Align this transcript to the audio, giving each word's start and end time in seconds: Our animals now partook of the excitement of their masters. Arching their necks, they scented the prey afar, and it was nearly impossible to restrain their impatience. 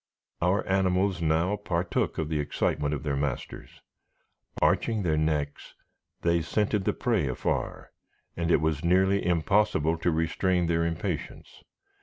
Our 0.41 0.67
animals 0.67 1.21
now 1.21 1.57
partook 1.57 2.17
of 2.17 2.27
the 2.27 2.39
excitement 2.39 2.95
of 2.95 3.03
their 3.03 3.15
masters. 3.15 3.81
Arching 4.59 5.03
their 5.03 5.15
necks, 5.15 5.75
they 6.23 6.41
scented 6.41 6.85
the 6.85 6.93
prey 6.93 7.27
afar, 7.27 7.91
and 8.35 8.49
it 8.49 8.61
was 8.61 8.83
nearly 8.83 9.23
impossible 9.23 9.99
to 9.99 10.09
restrain 10.09 10.65
their 10.65 10.83
impatience. 10.83 11.63